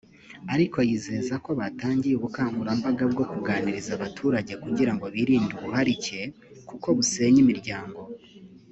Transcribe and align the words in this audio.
Ariko 0.53 0.77
yizeza 0.87 1.33
ko 1.45 1.51
batangiye 1.59 2.13
ubukangurambaga 2.15 3.03
bwo 3.13 3.23
kuganiriza 3.31 3.91
abaturage 3.93 4.53
ku 4.61 4.67
gira 4.77 4.91
ngo 4.95 5.05
birinde 5.15 5.51
ubuharike 5.57 6.19
kuko 6.69 6.87
busenya 6.97 7.39
imiryango 7.45 8.01